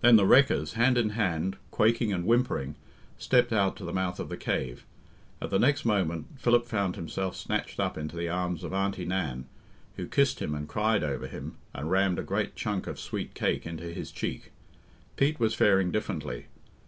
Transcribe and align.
Then 0.00 0.14
the 0.14 0.26
wreckers, 0.26 0.74
hand 0.74 0.96
in 0.96 1.08
hand, 1.10 1.56
quaking 1.72 2.12
and 2.12 2.24
whimpering, 2.24 2.76
stepped 3.18 3.52
out 3.52 3.74
to 3.78 3.84
the 3.84 3.92
mouth 3.92 4.20
of 4.20 4.28
the 4.28 4.36
cave. 4.36 4.86
At 5.42 5.50
the 5.50 5.58
next 5.58 5.84
moment 5.84 6.26
Philip 6.36 6.66
found 6.68 6.94
himself 6.94 7.34
snatched 7.34 7.80
up 7.80 7.98
into 7.98 8.16
the 8.16 8.28
arms 8.28 8.62
of 8.62 8.72
Aunty 8.72 9.04
Nan, 9.04 9.46
who 9.96 10.06
kissed 10.06 10.40
him 10.40 10.54
and 10.54 10.68
cried 10.68 11.02
over 11.02 11.26
him, 11.26 11.56
and 11.74 11.90
rammed 11.90 12.20
a 12.20 12.22
great 12.22 12.54
chunk 12.54 12.86
of 12.86 13.00
sweet 13.00 13.34
cake 13.34 13.66
into 13.66 13.88
his 13.92 14.12
cheek. 14.12 14.52
Pete 15.16 15.40
was 15.40 15.52
faring 15.56 15.90
differently. 15.90 16.46